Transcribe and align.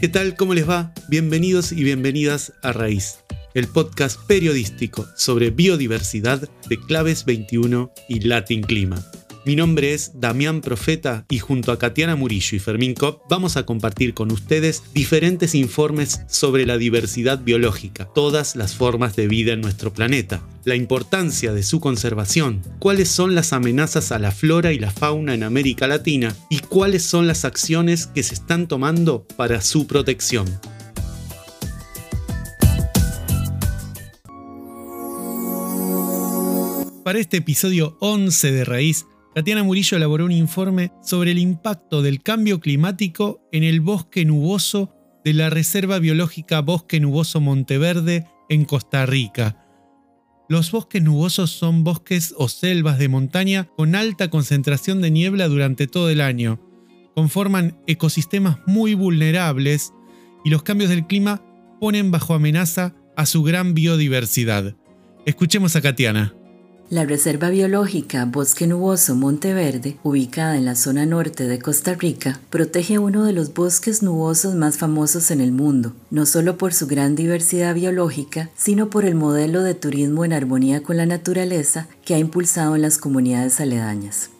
¿Qué 0.00 0.06
tal? 0.06 0.36
¿Cómo 0.36 0.54
les 0.54 0.68
va? 0.68 0.92
Bienvenidos 1.08 1.72
y 1.72 1.82
bienvenidas 1.82 2.52
a 2.62 2.70
Raíz, 2.70 3.18
el 3.54 3.66
podcast 3.66 4.20
periodístico 4.28 5.04
sobre 5.16 5.50
biodiversidad 5.50 6.48
de 6.68 6.78
Claves 6.78 7.24
21 7.24 7.90
y 8.08 8.20
Latin 8.20 8.62
Clima. 8.62 9.04
Mi 9.48 9.56
nombre 9.56 9.94
es 9.94 10.12
Damián 10.14 10.60
Profeta 10.60 11.24
y 11.30 11.38
junto 11.38 11.72
a 11.72 11.78
Katiana 11.78 12.16
Murillo 12.16 12.54
y 12.54 12.58
Fermín 12.58 12.92
Kopp 12.92 13.22
vamos 13.30 13.56
a 13.56 13.64
compartir 13.64 14.12
con 14.12 14.30
ustedes 14.30 14.82
diferentes 14.92 15.54
informes 15.54 16.20
sobre 16.28 16.66
la 16.66 16.76
diversidad 16.76 17.38
biológica, 17.38 18.10
todas 18.14 18.56
las 18.56 18.74
formas 18.74 19.16
de 19.16 19.26
vida 19.26 19.54
en 19.54 19.62
nuestro 19.62 19.90
planeta, 19.90 20.42
la 20.66 20.74
importancia 20.74 21.54
de 21.54 21.62
su 21.62 21.80
conservación, 21.80 22.60
cuáles 22.78 23.08
son 23.08 23.34
las 23.34 23.54
amenazas 23.54 24.12
a 24.12 24.18
la 24.18 24.32
flora 24.32 24.74
y 24.74 24.78
la 24.78 24.90
fauna 24.90 25.32
en 25.32 25.42
América 25.42 25.86
Latina 25.86 26.36
y 26.50 26.58
cuáles 26.58 27.04
son 27.04 27.26
las 27.26 27.46
acciones 27.46 28.06
que 28.06 28.24
se 28.24 28.34
están 28.34 28.68
tomando 28.68 29.26
para 29.38 29.62
su 29.62 29.86
protección. 29.86 30.46
Para 37.02 37.18
este 37.18 37.38
episodio 37.38 37.96
11 38.00 38.52
de 38.52 38.64
Raíz, 38.66 39.06
Tatiana 39.34 39.62
Murillo 39.62 39.96
elaboró 39.96 40.24
un 40.24 40.32
informe 40.32 40.90
sobre 41.02 41.30
el 41.30 41.38
impacto 41.38 42.02
del 42.02 42.22
cambio 42.22 42.60
climático 42.60 43.40
en 43.52 43.62
el 43.62 43.80
bosque 43.80 44.24
nuboso 44.24 44.94
de 45.24 45.32
la 45.34 45.50
Reserva 45.50 45.98
Biológica 45.98 46.60
Bosque 46.60 47.00
Nuboso 47.00 47.40
Monteverde 47.40 48.26
en 48.48 48.64
Costa 48.64 49.04
Rica. 49.06 49.64
Los 50.48 50.70
bosques 50.70 51.02
nubosos 51.02 51.50
son 51.50 51.84
bosques 51.84 52.34
o 52.38 52.48
selvas 52.48 52.98
de 52.98 53.08
montaña 53.08 53.68
con 53.76 53.94
alta 53.94 54.30
concentración 54.30 55.02
de 55.02 55.10
niebla 55.10 55.46
durante 55.46 55.86
todo 55.86 56.08
el 56.08 56.22
año. 56.22 56.58
Conforman 57.14 57.78
ecosistemas 57.86 58.58
muy 58.66 58.94
vulnerables 58.94 59.92
y 60.44 60.50
los 60.50 60.62
cambios 60.62 60.88
del 60.88 61.06
clima 61.06 61.42
ponen 61.80 62.10
bajo 62.10 62.32
amenaza 62.32 62.94
a 63.16 63.26
su 63.26 63.42
gran 63.42 63.74
biodiversidad. 63.74 64.74
Escuchemos 65.26 65.76
a 65.76 65.82
Katiana. 65.82 66.37
La 66.90 67.04
Reserva 67.04 67.50
Biológica 67.50 68.24
Bosque 68.24 68.66
Nuboso 68.66 69.14
Monteverde, 69.14 69.98
ubicada 70.04 70.56
en 70.56 70.64
la 70.64 70.74
zona 70.74 71.04
norte 71.04 71.46
de 71.46 71.58
Costa 71.58 71.92
Rica, 71.92 72.40
protege 72.48 72.98
uno 72.98 73.26
de 73.26 73.34
los 73.34 73.52
bosques 73.52 74.02
nubosos 74.02 74.54
más 74.54 74.78
famosos 74.78 75.30
en 75.30 75.42
el 75.42 75.52
mundo, 75.52 75.92
no 76.10 76.24
solo 76.24 76.56
por 76.56 76.72
su 76.72 76.86
gran 76.86 77.14
diversidad 77.14 77.74
biológica, 77.74 78.48
sino 78.56 78.88
por 78.88 79.04
el 79.04 79.16
modelo 79.16 79.62
de 79.62 79.74
turismo 79.74 80.24
en 80.24 80.32
armonía 80.32 80.82
con 80.82 80.96
la 80.96 81.04
naturaleza 81.04 81.88
que 82.06 82.14
ha 82.14 82.18
impulsado 82.18 82.74
en 82.74 82.80
las 82.80 82.96
comunidades 82.96 83.60
aledañas. 83.60 84.30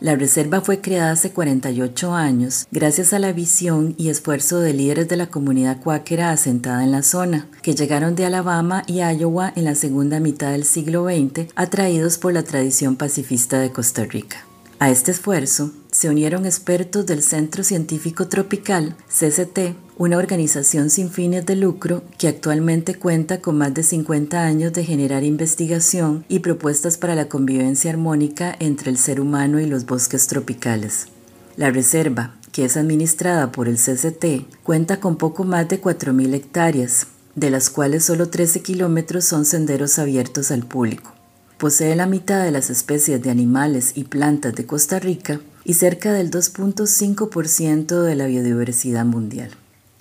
La 0.00 0.14
reserva 0.14 0.60
fue 0.60 0.80
creada 0.80 1.10
hace 1.10 1.32
48 1.32 2.14
años 2.14 2.68
gracias 2.70 3.12
a 3.12 3.18
la 3.18 3.32
visión 3.32 3.96
y 3.98 4.10
esfuerzo 4.10 4.60
de 4.60 4.72
líderes 4.72 5.08
de 5.08 5.16
la 5.16 5.26
comunidad 5.26 5.80
cuáquera 5.80 6.30
asentada 6.30 6.84
en 6.84 6.92
la 6.92 7.02
zona, 7.02 7.48
que 7.62 7.74
llegaron 7.74 8.14
de 8.14 8.24
Alabama 8.24 8.84
y 8.86 9.00
Iowa 9.00 9.52
en 9.56 9.64
la 9.64 9.74
segunda 9.74 10.20
mitad 10.20 10.52
del 10.52 10.62
siglo 10.62 11.06
XX, 11.06 11.50
atraídos 11.56 12.16
por 12.16 12.32
la 12.32 12.44
tradición 12.44 12.94
pacifista 12.94 13.58
de 13.58 13.72
Costa 13.72 14.04
Rica. 14.04 14.44
A 14.78 14.90
este 14.90 15.10
esfuerzo 15.10 15.72
se 15.98 16.08
unieron 16.08 16.46
expertos 16.46 17.06
del 17.06 17.24
Centro 17.24 17.64
Científico 17.64 18.28
Tropical, 18.28 18.94
CCT, 19.08 19.74
una 19.96 20.18
organización 20.18 20.90
sin 20.90 21.10
fines 21.10 21.44
de 21.44 21.56
lucro 21.56 22.04
que 22.18 22.28
actualmente 22.28 22.94
cuenta 22.94 23.40
con 23.40 23.58
más 23.58 23.74
de 23.74 23.82
50 23.82 24.44
años 24.44 24.72
de 24.72 24.84
generar 24.84 25.24
investigación 25.24 26.24
y 26.28 26.38
propuestas 26.38 26.98
para 26.98 27.16
la 27.16 27.28
convivencia 27.28 27.90
armónica 27.90 28.54
entre 28.60 28.92
el 28.92 28.96
ser 28.96 29.20
humano 29.20 29.58
y 29.58 29.66
los 29.66 29.86
bosques 29.86 30.28
tropicales. 30.28 31.08
La 31.56 31.72
reserva, 31.72 32.36
que 32.52 32.64
es 32.64 32.76
administrada 32.76 33.50
por 33.50 33.66
el 33.66 33.74
CCT, 33.74 34.62
cuenta 34.62 35.00
con 35.00 35.16
poco 35.16 35.42
más 35.42 35.68
de 35.68 35.82
4.000 35.82 36.32
hectáreas, 36.32 37.08
de 37.34 37.50
las 37.50 37.70
cuales 37.70 38.04
solo 38.04 38.28
13 38.28 38.62
kilómetros 38.62 39.24
son 39.24 39.44
senderos 39.44 39.98
abiertos 39.98 40.52
al 40.52 40.64
público. 40.64 41.12
Posee 41.58 41.96
la 41.96 42.06
mitad 42.06 42.44
de 42.44 42.52
las 42.52 42.70
especies 42.70 43.20
de 43.20 43.30
animales 43.30 43.94
y 43.96 44.04
plantas 44.04 44.54
de 44.54 44.64
Costa 44.64 45.00
Rica 45.00 45.40
y 45.68 45.74
cerca 45.74 46.14
del 46.14 46.30
2.5% 46.30 48.02
de 48.02 48.14
la 48.16 48.26
biodiversidad 48.26 49.04
mundial. 49.04 49.50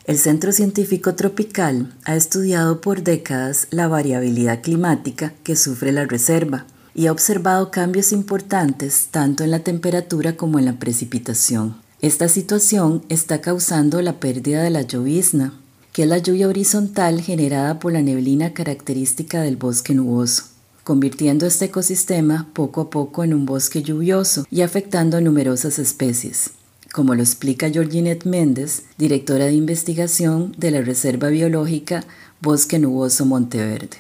El 0.06 0.18
Centro 0.18 0.54
Científico 0.54 1.16
Tropical 1.16 1.94
ha 2.06 2.16
estudiado 2.16 2.80
por 2.80 3.04
décadas 3.04 3.68
la 3.70 3.90
variabilidad 3.90 4.62
climática 4.62 5.34
que 5.44 5.58
sufre 5.58 5.92
la 5.92 6.06
reserva 6.06 6.66
y 6.96 7.08
ha 7.08 7.12
observado 7.12 7.70
cambios 7.70 8.14
importantes 8.14 9.10
tanto 9.12 9.44
en 9.44 9.52
la 9.52 9.60
temperatura 9.60 10.38
como 10.38 10.58
en 10.58 10.64
la 10.64 10.80
precipitación. 10.80 11.76
Esta 12.02 12.30
situación 12.30 13.04
está 13.10 13.42
causando 13.42 14.02
la 14.02 14.22
pérdida 14.22 14.64
de 14.64 14.70
la 14.70 14.84
llovizna, 14.84 15.52
que 15.92 16.04
es 16.04 16.08
la 16.08 16.20
lluvia 16.20 16.48
horizontal 16.48 17.20
generada 17.20 17.78
por 17.80 17.92
la 17.92 18.02
neblina 18.02 18.54
característica 18.54 19.42
del 19.42 19.58
bosque 19.58 19.94
nuboso 19.94 20.57
convirtiendo 20.88 21.46
este 21.46 21.66
ecosistema 21.66 22.48
poco 22.54 22.80
a 22.80 22.90
poco 22.90 23.26
en 23.26 23.34
un 23.34 23.46
bosque 23.46 23.84
lluvioso 23.84 24.46
y 24.50 24.62
afectando 24.62 25.18
a 25.18 25.22
numerosas 25.22 25.80
especies, 25.80 26.54
como 26.94 27.14
lo 27.14 27.22
explica 27.22 27.70
Georginette 27.70 28.26
Méndez, 28.26 28.86
directora 28.98 29.48
de 29.48 29.52
investigación 29.52 30.54
de 30.58 30.72
la 30.72 30.80
Reserva 30.80 31.28
Biológica 31.28 32.06
Bosque 32.42 32.80
Nuboso 32.80 33.26
Monteverde. 33.26 33.98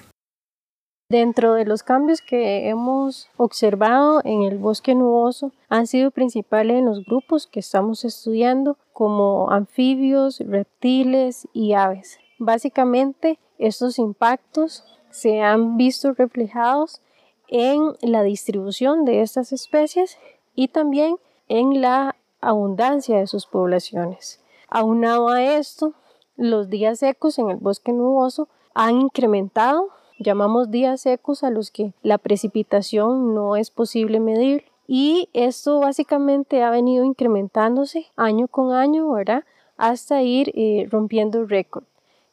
Dentro 1.10 1.56
de 1.56 1.66
los 1.66 1.84
cambios 1.84 2.22
que 2.22 2.70
hemos 2.70 3.28
observado 3.36 4.22
en 4.24 4.44
el 4.44 4.58
bosque 4.58 4.96
nuboso 4.96 5.52
han 5.68 5.88
sido 5.88 6.12
principales 6.12 6.78
en 6.78 6.86
los 6.86 7.04
grupos 7.04 7.48
que 7.48 7.60
estamos 7.60 8.06
estudiando 8.06 8.78
como 8.94 9.52
anfibios, 9.52 10.40
reptiles 10.40 11.50
y 11.52 11.74
aves. 11.74 12.18
Básicamente 12.40 13.40
estos 13.58 14.00
impactos 14.00 14.86
se 15.10 15.42
han 15.42 15.78
visto 15.78 16.14
reflejados 16.14 17.02
en 17.48 17.94
la 18.02 18.24
distribución 18.24 19.06
de 19.06 19.22
estas 19.22 19.52
especies 19.54 20.18
y 20.56 20.68
también 20.68 21.18
en 21.48 21.82
la 21.82 22.16
abundancia 22.42 23.18
de 23.18 23.28
sus 23.28 23.46
poblaciones. 23.46 24.42
Aunado 24.70 25.30
a 25.30 25.42
esto, 25.42 25.94
los 26.36 26.70
días 26.70 27.00
secos 27.00 27.40
en 27.40 27.50
el 27.50 27.58
bosque 27.58 27.94
nuboso 27.94 28.48
han 28.74 29.02
incrementado, 29.02 29.90
llamamos 30.20 30.70
días 30.70 31.02
secos 31.02 31.44
a 31.44 31.50
los 31.50 31.72
que 31.72 31.94
la 32.04 32.18
precipitación 32.18 33.34
no 33.34 33.56
es 33.56 33.72
posible 33.72 34.20
medir 34.20 34.66
y 34.88 35.30
esto 35.34 35.80
básicamente 35.80 36.64
ha 36.64 36.70
venido 36.70 37.04
incrementándose 37.04 38.08
año 38.16 38.48
con 38.48 38.72
año, 38.72 39.12
¿verdad? 39.12 39.44
Hasta 39.78 40.22
ir 40.22 40.52
eh, 40.56 40.88
rompiendo 40.90 41.46
récord. 41.46 41.84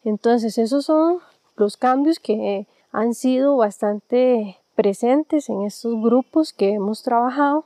Entonces, 0.04 0.58
esos 0.58 0.84
son 0.84 1.18
los 1.56 1.76
cambios 1.76 2.18
que 2.18 2.66
han 2.92 3.14
sido 3.14 3.56
bastante 3.56 4.58
presentes 4.74 5.48
en 5.48 5.62
estos 5.62 6.00
grupos 6.00 6.52
que 6.52 6.72
hemos 6.72 7.02
trabajado. 7.02 7.64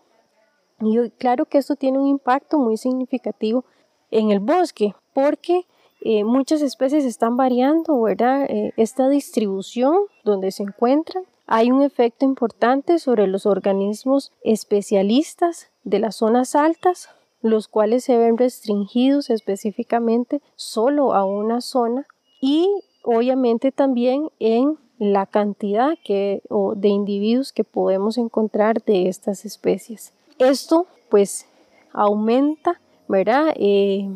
Y 0.81 1.11
claro 1.11 1.47
que 1.47 1.59
esto 1.59 1.77
tiene 1.77 1.99
un 1.99 2.07
impacto 2.07 2.59
muy 2.59 2.77
significativo 2.77 3.65
en 4.11 4.31
el 4.31 4.41
bosque, 4.41 4.95
porque 5.13 5.67
eh, 6.01 6.25
muchas 6.25 6.63
especies 6.63 7.05
están 7.05 7.37
variando, 7.37 8.01
¿verdad? 8.01 8.45
Eh, 8.49 8.73
esta 8.77 9.09
distribución 9.09 9.97
donde 10.25 10.53
se 10.53 10.63
encuentran. 10.63 11.25
Hay 11.47 11.71
un 11.71 11.83
efecto 11.83 12.25
importante 12.25 12.99
sobre 12.99 13.27
los 13.27 13.47
organismos 13.47 14.33
especialistas 14.43 15.71
de 15.83 15.99
las 15.99 16.17
zonas 16.17 16.55
altas, 16.55 17.09
los 17.41 17.69
cuales 17.69 18.05
se 18.05 18.17
ven 18.19 18.37
restringidos 18.37 19.31
específicamente 19.31 20.43
solo 20.57 21.15
a 21.15 21.25
una 21.25 21.61
zona 21.61 22.07
y 22.41 22.69
obviamente 23.11 23.73
también 23.73 24.29
en 24.39 24.77
la 24.99 25.25
cantidad 25.25 25.97
que, 26.05 26.43
o 26.51 26.75
de 26.75 26.89
individuos 26.89 27.55
que 27.55 27.65
podemos 27.65 28.19
encontrar 28.19 28.85
de 28.85 29.09
estas 29.09 29.47
especies. 29.47 30.13
Esto 30.39 30.87
pues 31.09 31.47
aumenta, 31.95 32.83
¿verdad? 33.09 33.55
Eh, 33.57 34.11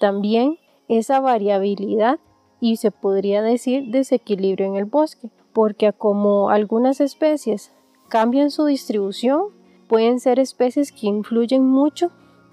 también 0.00 0.58
esa 0.86 1.20
variabilidad 1.20 2.18
y 2.60 2.76
se 2.76 2.90
podría 2.90 3.40
decir 3.40 3.90
desequilibrio 3.90 4.66
en 4.66 4.76
el 4.76 4.84
bosque, 4.84 5.30
porque 5.54 5.90
como 5.94 6.50
algunas 6.50 7.00
especies 7.00 7.72
cambian 8.10 8.50
su 8.50 8.66
distribución, 8.66 9.44
pueden 9.88 10.20
ser 10.20 10.40
especies 10.40 10.92
que 10.92 11.06
influyen 11.06 11.64
mucho 11.64 12.10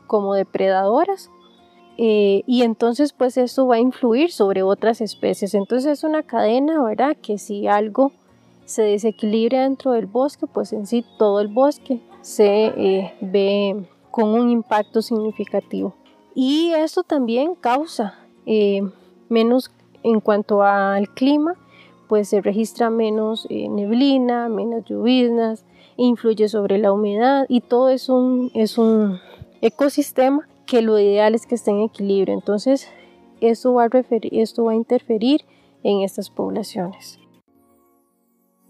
como 0.08 0.34
depredadoras 0.34 1.30
eh, 1.98 2.44
y 2.48 2.64
entonces 2.64 3.14
pues 3.14 3.38
esto 3.38 3.68
va 3.68 3.76
a 3.76 3.80
influir 3.80 4.32
sobre 4.32 4.64
otras 4.64 5.02
especies. 5.02 5.54
Entonces 5.54 6.00
es 6.00 6.04
una 6.04 6.24
cadena, 6.24 6.82
¿verdad? 6.84 7.16
Que 7.22 7.38
si 7.38 7.68
algo 7.68 8.12
se 8.66 8.84
desequilibra 8.84 9.64
dentro 9.64 9.92
del 9.92 10.06
bosque, 10.06 10.48
pues 10.48 10.74
en 10.74 10.88
sí 10.88 11.06
todo 11.18 11.40
el 11.40 11.48
bosque 11.48 12.02
se 12.22 12.66
eh, 12.66 13.14
ve 13.22 13.86
con 14.10 14.30
un 14.30 14.50
impacto 14.50 15.02
significativo. 15.02 15.94
Y 16.36 16.72
esto 16.72 17.04
también 17.04 17.56
causa 17.56 18.20
eh, 18.46 18.82
menos 19.30 19.72
en 20.02 20.20
cuanto 20.20 20.64
al 20.64 21.10
clima, 21.10 21.56
pues 22.08 22.30
se 22.30 22.42
registra 22.42 22.90
menos 22.90 23.48
neblina, 23.50 24.50
menos 24.50 24.84
lluvias, 24.86 25.66
influye 25.96 26.50
sobre 26.50 26.78
la 26.78 26.92
humedad 26.92 27.46
y 27.48 27.62
todo 27.62 27.90
es 27.90 28.10
un, 28.10 28.52
es 28.54 28.78
un 28.78 29.20
ecosistema 29.62 30.48
que 30.66 30.82
lo 30.82 31.00
ideal 31.00 31.36
es 31.36 31.46
que 31.46 31.56
esté 31.56 31.72
en 31.72 31.82
equilibrio. 31.82 32.34
Entonces, 32.34 32.88
esto 33.42 33.74
va 33.74 33.84
a, 33.86 34.76
interferir 34.76 35.42
en 35.84 36.02
estas 36.02 36.30
poblaciones. 36.30 37.20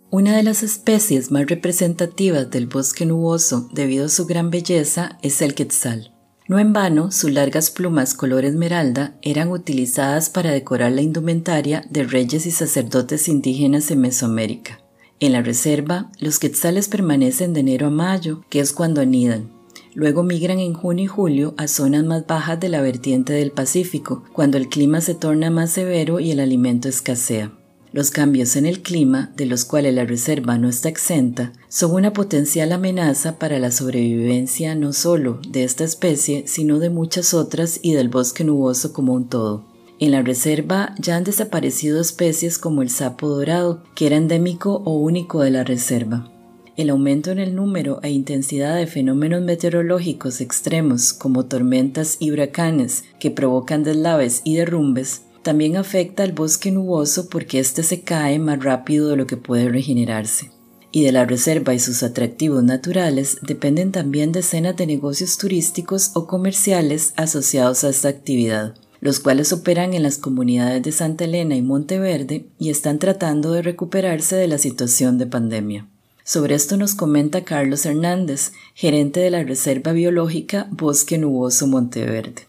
Una 0.10 0.36
de 0.36 0.44
las 0.44 0.64
especies 0.64 1.32
más 1.32 1.48
representativas 1.48 2.50
del 2.50 2.68
bosque 2.68 3.06
nuboso 3.06 3.68
debido 3.72 4.06
a 4.06 4.10
su 4.10 4.26
gran 4.26 4.52
belleza 4.52 5.18
es 5.22 5.42
el 5.42 5.56
quetzal. 5.56 6.14
No 6.48 6.60
en 6.60 6.74
vano, 6.74 7.10
sus 7.12 7.32
largas 7.32 7.72
plumas 7.72 8.14
color 8.14 8.46
esmeralda 8.46 9.16
eran 9.22 9.50
utilizadas 9.50 10.30
para 10.30 10.52
decorar 10.52 10.92
la 10.92 11.02
indumentaria 11.02 11.84
de 11.90 12.04
reyes 12.04 12.46
y 12.46 12.52
sacerdotes 12.52 13.28
indígenas 13.28 13.90
en 13.92 14.02
Mesoamérica. 14.02 14.80
En 15.20 15.32
la 15.32 15.42
reserva, 15.42 16.12
los 16.20 16.38
quetzales 16.38 16.90
permanecen 16.90 17.54
de 17.54 17.62
enero 17.62 17.88
a 17.88 17.92
mayo, 17.92 18.44
que 18.50 18.60
es 18.60 18.74
cuando 18.74 19.02
anidan. 19.02 19.50
Luego 19.96 20.24
migran 20.24 20.60
en 20.60 20.74
junio 20.74 21.06
y 21.06 21.08
julio 21.08 21.54
a 21.58 21.68
zonas 21.68 22.04
más 22.04 22.26
bajas 22.26 22.60
de 22.60 22.70
la 22.70 22.82
vertiente 22.82 23.34
del 23.34 23.52
Pacífico, 23.52 24.24
cuando 24.34 24.58
el 24.58 24.70
clima 24.70 25.02
se 25.02 25.14
torna 25.14 25.52
más 25.52 25.72
severo 25.72 26.20
y 26.20 26.32
el 26.32 26.40
alimento 26.40 26.90
escasea. 26.90 27.52
Los 27.92 28.10
cambios 28.10 28.56
en 28.56 28.66
el 28.66 28.82
clima, 28.82 29.32
de 29.38 29.46
los 29.46 29.66
cuales 29.66 29.94
la 29.94 30.04
reserva 30.04 30.58
no 30.58 30.68
está 30.68 30.90
exenta, 30.90 31.54
son 31.70 31.94
una 31.94 32.12
potencial 32.12 32.72
amenaza 32.72 33.38
para 33.38 33.60
la 33.60 33.70
sobrevivencia 33.70 34.74
no 34.74 34.94
solo 34.94 35.40
de 35.48 35.64
esta 35.64 35.84
especie, 35.84 36.46
sino 36.48 36.80
de 36.80 36.90
muchas 36.90 37.36
otras 37.36 37.80
y 37.84 37.94
del 37.94 38.10
bosque 38.10 38.44
nuboso 38.44 38.94
como 38.94 39.14
un 39.14 39.30
todo. 39.30 39.66
En 40.00 40.12
la 40.12 40.24
reserva 40.24 40.96
ya 40.98 41.18
han 41.18 41.24
desaparecido 41.24 42.02
especies 42.02 42.58
como 42.58 42.82
el 42.82 42.90
sapo 42.90 43.30
dorado, 43.30 43.84
que 43.94 44.08
era 44.08 44.16
endémico 44.16 44.82
o 44.86 44.98
único 44.98 45.42
de 45.42 45.52
la 45.52 45.64
reserva. 45.64 46.33
El 46.76 46.90
aumento 46.90 47.30
en 47.30 47.38
el 47.38 47.54
número 47.54 48.00
e 48.02 48.10
intensidad 48.10 48.76
de 48.76 48.88
fenómenos 48.88 49.44
meteorológicos 49.44 50.42
extremos 50.42 51.14
como 51.14 51.46
tormentas 51.46 52.18
y 52.20 52.32
huracanes 52.32 53.04
que 53.20 53.30
provocan 53.30 53.84
deslaves 53.84 54.42
y 54.44 54.56
derrumbes 54.56 55.22
también 55.44 55.78
afecta 55.78 56.24
al 56.24 56.32
bosque 56.32 56.72
nuboso 56.72 57.30
porque 57.30 57.60
éste 57.60 57.84
se 57.84 58.02
cae 58.02 58.40
más 58.40 58.64
rápido 58.64 59.10
de 59.10 59.18
lo 59.18 59.28
que 59.28 59.38
puede 59.38 59.70
regenerarse. 59.70 60.50
Y 60.92 61.04
de 61.04 61.12
la 61.12 61.26
reserva 61.26 61.76
y 61.76 61.80
sus 61.80 62.02
atractivos 62.02 62.64
naturales 62.64 63.38
dependen 63.44 63.92
también 63.92 64.32
decenas 64.32 64.76
de 64.76 64.88
negocios 64.88 65.38
turísticos 65.38 66.12
o 66.16 66.26
comerciales 66.26 67.14
asociados 67.18 67.84
a 67.84 67.90
esta 67.90 68.10
actividad, 68.10 68.74
los 69.00 69.20
cuales 69.20 69.54
operan 69.54 69.94
en 69.94 70.02
las 70.02 70.18
comunidades 70.18 70.82
de 70.82 70.92
Santa 70.92 71.26
Elena 71.26 71.56
y 71.56 71.62
Monteverde 71.62 72.48
y 72.58 72.72
están 72.72 72.98
tratando 72.98 73.52
de 73.52 73.62
recuperarse 73.62 74.36
de 74.36 74.48
la 74.48 74.58
situación 74.58 75.20
de 75.20 75.28
pandemia. 75.28 75.93
Sobre 76.26 76.56
esto 76.56 76.78
nos 76.78 76.96
comenta 76.96 77.44
Carlos 77.44 77.86
Hernández, 77.86 78.54
gerente 78.76 79.20
de 79.20 79.30
la 79.30 79.44
Reserva 79.44 79.92
Biológica 79.92 80.68
Bosque 80.72 81.18
Nuboso 81.18 81.68
Monteverde. 81.68 82.48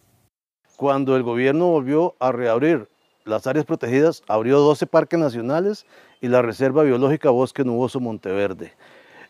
Cuando 0.77 1.17
el 1.17 1.25
gobierno 1.25 1.67
volvió 1.67 2.15
a 2.21 2.31
reabrir 2.31 2.89
las 3.25 3.49
áreas 3.49 3.65
protegidas, 3.65 4.23
abrió 4.29 4.61
12 4.61 4.87
parques 4.87 5.19
nacionales 5.19 5.87
y 6.21 6.29
la 6.29 6.41
Reserva 6.41 6.85
Biológica 6.85 7.31
Bosque 7.31 7.65
Nuboso 7.65 7.99
Monteverde. 7.99 8.75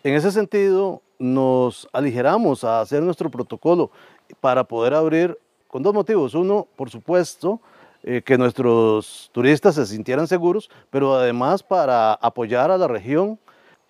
En 0.02 0.12
ese 0.12 0.30
sentido, 0.30 1.00
nos 1.18 1.88
aligeramos 1.94 2.64
a 2.64 2.82
hacer 2.82 3.02
nuestro 3.02 3.30
protocolo 3.30 3.90
para 4.40 4.64
poder 4.64 4.92
abrir 4.92 5.38
con 5.68 5.82
dos 5.82 5.94
motivos. 5.94 6.34
Uno, 6.34 6.68
por 6.76 6.90
supuesto, 6.90 7.62
eh, 8.02 8.20
que 8.22 8.36
nuestros 8.36 9.30
turistas 9.32 9.76
se 9.76 9.86
sintieran 9.86 10.26
seguros, 10.26 10.68
pero 10.90 11.14
además 11.14 11.62
para 11.62 12.12
apoyar 12.12 12.70
a 12.70 12.76
la 12.76 12.88
región 12.88 13.38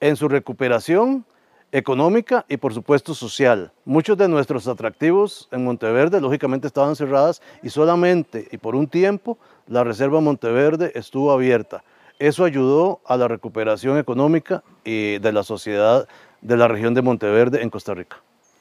en 0.00 0.16
su 0.16 0.28
recuperación 0.28 1.24
económica 1.72 2.46
y 2.48 2.56
por 2.56 2.72
supuesto 2.72 3.14
social. 3.14 3.72
Muchos 3.84 4.16
de 4.16 4.28
nuestros 4.28 4.68
atractivos 4.68 5.48
en 5.50 5.64
Monteverde 5.64 6.20
lógicamente 6.20 6.68
estaban 6.68 6.94
cerradas 6.94 7.42
y 7.62 7.70
solamente 7.70 8.48
y 8.52 8.58
por 8.58 8.76
un 8.76 8.86
tiempo 8.86 9.38
la 9.66 9.82
Reserva 9.82 10.20
Monteverde 10.20 10.92
estuvo 10.94 11.32
abierta. 11.32 11.82
Eso 12.20 12.44
ayudó 12.44 13.00
a 13.04 13.16
la 13.16 13.26
recuperación 13.26 13.98
económica 13.98 14.62
y 14.84 15.18
de 15.18 15.32
la 15.32 15.42
sociedad 15.42 16.06
de 16.42 16.56
la 16.56 16.68
región 16.68 16.94
de 16.94 17.02
Monteverde 17.02 17.60
en 17.60 17.70
Costa 17.70 17.92
Rica. 17.92 18.18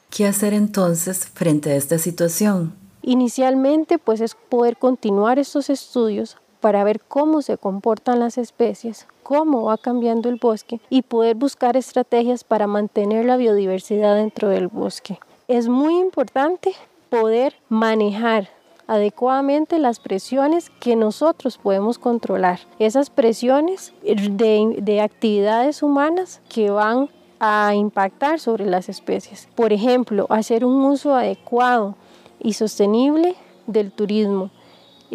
¿Qué 0.09 0.25
hacer 0.25 0.53
entonces 0.53 1.27
frente 1.27 1.71
a 1.71 1.75
esta 1.75 1.99
situación? 1.99 2.73
Inicialmente, 3.03 3.99
pues 3.99 4.21
es 4.21 4.35
poder 4.35 4.77
continuar 4.77 5.37
estos 5.37 5.69
estudios 5.69 6.37
para 6.63 6.85
ver 6.85 7.01
cómo 7.01 7.41
se 7.41 7.57
comportan 7.57 8.21
las 8.21 8.37
especies, 8.37 9.05
cómo 9.21 9.63
va 9.63 9.77
cambiando 9.77 10.29
el 10.29 10.37
bosque 10.37 10.79
y 10.89 11.01
poder 11.01 11.35
buscar 11.35 11.75
estrategias 11.75 12.45
para 12.45 12.67
mantener 12.67 13.25
la 13.25 13.35
biodiversidad 13.35 14.15
dentro 14.15 14.47
del 14.47 14.69
bosque. 14.69 15.19
Es 15.49 15.67
muy 15.67 15.99
importante 15.99 16.71
poder 17.09 17.53
manejar 17.67 18.47
adecuadamente 18.87 19.77
las 19.77 19.99
presiones 19.99 20.69
que 20.69 20.95
nosotros 20.95 21.57
podemos 21.57 21.99
controlar. 21.99 22.61
Esas 22.79 23.09
presiones 23.09 23.91
de, 24.01 24.77
de, 24.81 25.01
actividades 25.01 25.83
humanas 25.83 26.39
que 26.47 26.69
van 26.69 27.09
a 27.41 27.75
impactar 27.75 28.39
sobre 28.39 28.65
las 28.65 28.87
especies. 28.87 29.49
Por 29.53 29.73
ejemplo, 29.73 30.27
hacer 30.29 30.63
un 30.63 30.85
uso 30.85 31.13
adecuado 31.13 31.95
y 32.39 32.53
sostenible 32.53 33.35
del 33.67 33.91
turismo, 33.91 34.49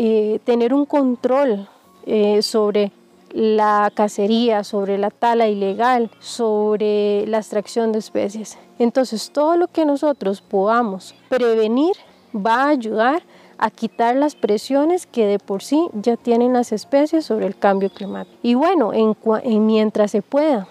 eh, 0.00 0.39
tener 0.45 0.73
un 0.73 0.87
control 0.87 1.69
eh, 2.06 2.41
sobre 2.43 2.93
la 3.33 3.91
cacería, 3.93 4.62
sobre 4.62 4.97
la 4.97 5.11
tala 5.11 5.49
ilegal, 5.49 6.09
sobre 6.21 7.27
la 7.27 7.39
extracción 7.39 7.91
de 7.91 7.99
especies. 7.99 8.59
Entonces, 8.79 9.33
todo 9.33 9.56
lo 9.56 9.67
que 9.67 9.85
nosotros 9.85 10.41
podamos 10.41 11.17
prevenir 11.29 11.97
va 12.33 12.62
a 12.62 12.69
ayudar 12.69 13.25
a 13.59 13.71
quitar 13.71 14.15
las 14.15 14.37
presiones 14.37 15.05
que 15.05 15.27
de 15.27 15.41
por 15.41 15.65
sí 15.65 15.89
ya 15.95 16.17
tienen 16.17 16.53
las 16.53 16.71
especies 16.71 17.25
sobre 17.25 17.49
el 17.49 17.59
cambio 17.59 17.91
climático. 17.91 18.39
Y 18.41 18.55
bueno, 18.55 18.93
en 18.95 19.67
mientras 19.67 20.12
se 20.12 20.23
pueda 20.23 20.69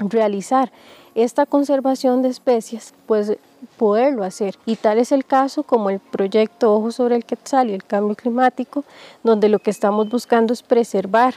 realizar 0.00 0.72
esta 1.14 1.46
conservación 1.46 2.22
de 2.22 2.30
especies, 2.30 2.92
pues 3.06 3.38
poderlo 3.76 4.24
hacer. 4.24 4.56
Y 4.66 4.76
tal 4.76 4.98
es 4.98 5.12
el 5.12 5.24
caso 5.24 5.62
como 5.62 5.90
el 5.90 6.00
proyecto 6.00 6.74
Ojo 6.74 6.90
sobre 6.90 7.16
el 7.16 7.24
Quetzal 7.24 7.70
y 7.70 7.74
el 7.74 7.84
cambio 7.84 8.16
climático, 8.16 8.84
donde 9.22 9.48
lo 9.48 9.58
que 9.58 9.70
estamos 9.70 10.08
buscando 10.08 10.52
es 10.52 10.62
preservar 10.62 11.34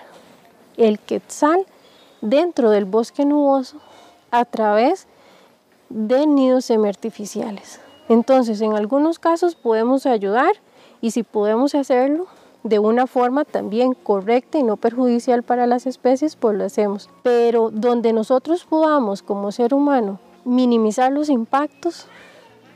el 0.77 0.99
Quetzal 0.99 1.65
dentro 2.21 2.69
del 2.69 2.85
bosque 2.85 3.25
nuboso 3.25 3.77
a 4.31 4.45
través 4.45 5.07
de 5.89 6.25
nidos 6.27 6.65
semiartificiales. 6.65 7.79
Entonces, 8.09 8.61
en 8.61 8.73
algunos 8.73 9.19
casos 9.19 9.55
podemos 9.55 10.05
ayudar 10.05 10.53
y 11.01 11.11
si 11.11 11.23
podemos 11.23 11.75
hacerlo 11.75 12.27
de 12.63 12.79
una 12.79 13.05
forma 13.05 13.45
también 13.45 13.93
correcta 13.93 14.57
y 14.57 14.63
no 14.63 14.77
perjudicial 14.77 15.43
para 15.43 15.67
las 15.67 15.85
especies, 15.85 16.35
pues 16.35 16.57
lo 16.57 16.65
hacemos. 16.65 17.09
Pero 17.21 17.69
donde 17.71 18.11
nosotros 18.11 18.65
podamos 18.65 19.21
como 19.21 19.51
ser 19.51 19.73
humano 19.73 20.19
minimizar 20.45 21.11
los 21.11 21.29
impactos, 21.29 22.07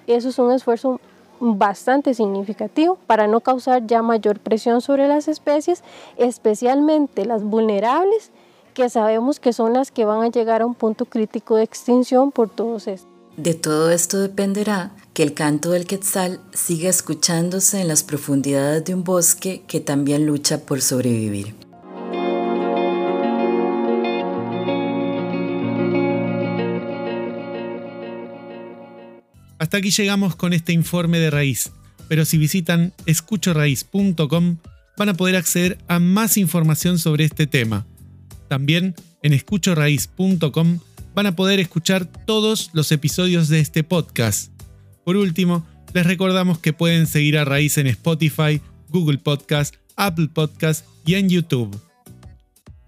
eso 0.07 0.29
es 0.29 0.39
un 0.39 0.51
esfuerzo 0.51 0.99
bastante 1.39 2.13
significativo 2.13 2.97
para 3.07 3.27
no 3.27 3.39
causar 3.39 3.85
ya 3.87 4.01
mayor 4.01 4.39
presión 4.39 4.81
sobre 4.81 5.07
las 5.07 5.27
especies, 5.27 5.83
especialmente 6.17 7.25
las 7.25 7.43
vulnerables, 7.43 8.31
que 8.73 8.89
sabemos 8.89 9.39
que 9.39 9.53
son 9.53 9.73
las 9.73 9.91
que 9.91 10.05
van 10.05 10.21
a 10.23 10.29
llegar 10.29 10.61
a 10.61 10.65
un 10.65 10.75
punto 10.75 11.05
crítico 11.05 11.55
de 11.55 11.63
extinción 11.63 12.31
por 12.31 12.49
todos 12.49 12.87
estos. 12.87 13.09
De 13.37 13.53
todo 13.53 13.89
esto 13.89 14.19
dependerá 14.19 14.91
que 15.13 15.23
el 15.23 15.33
canto 15.33 15.71
del 15.71 15.85
quetzal 15.85 16.41
siga 16.53 16.89
escuchándose 16.89 17.79
en 17.79 17.87
las 17.87 18.03
profundidades 18.03 18.83
de 18.83 18.93
un 18.93 19.05
bosque 19.05 19.63
que 19.65 19.79
también 19.79 20.25
lucha 20.25 20.59
por 20.65 20.81
sobrevivir. 20.81 21.68
Hasta 29.69 29.77
aquí 29.77 29.91
llegamos 29.91 30.35
con 30.35 30.53
este 30.53 30.73
informe 30.73 31.19
de 31.19 31.29
raíz, 31.29 31.71
pero 32.07 32.25
si 32.25 32.39
visitan 32.39 32.91
escuchoraíz.com 33.05 34.57
van 34.97 35.09
a 35.09 35.13
poder 35.13 35.35
acceder 35.35 35.77
a 35.87 35.99
más 35.99 36.37
información 36.37 36.97
sobre 36.97 37.25
este 37.25 37.45
tema. 37.45 37.85
También 38.47 38.95
en 39.21 39.33
escuchoraíz.com 39.33 40.79
van 41.13 41.25
a 41.27 41.35
poder 41.35 41.59
escuchar 41.59 42.07
todos 42.07 42.71
los 42.73 42.91
episodios 42.91 43.47
de 43.47 43.59
este 43.59 43.83
podcast. 43.83 44.51
Por 45.05 45.17
último, 45.17 45.67
les 45.93 46.07
recordamos 46.07 46.57
que 46.57 46.73
pueden 46.73 47.05
seguir 47.05 47.37
a 47.37 47.45
Raíz 47.45 47.77
en 47.77 47.85
Spotify, 47.85 48.61
Google 48.87 49.19
Podcast, 49.19 49.75
Apple 49.95 50.29
Podcast 50.33 50.83
y 51.05 51.13
en 51.13 51.29
YouTube. 51.29 51.79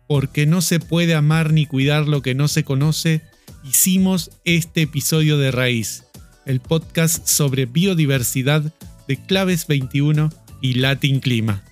Porque 0.08 0.48
no 0.48 0.64
se 0.64 0.80
puede 0.80 1.14
amar 1.14 1.54
ni 1.54 1.68
cuidar 1.68 2.08
lo 2.08 2.24
que 2.24 2.34
no 2.34 2.48
se 2.48 2.64
conoce, 2.64 3.22
hicimos 3.64 4.32
este 4.46 4.82
episodio 4.82 5.38
de 5.38 5.52
Raíz 5.52 6.06
el 6.46 6.60
podcast 6.60 7.28
sobre 7.28 7.66
biodiversidad 7.66 8.64
de 9.08 9.18
Claves 9.18 9.68
21 9.68 10.30
y 10.62 10.76
Latin 10.76 11.20
Clima. 11.20 11.64